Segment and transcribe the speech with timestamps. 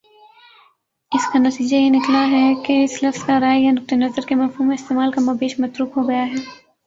[1.11, 4.35] اس کا نتیجہ یہ نکلا ہے کہ اس لفظ کا رائے یا نقطۂ نظر کے
[4.35, 6.41] مفہوم میں استعمال کم و بیش متروک ہو گیا ہے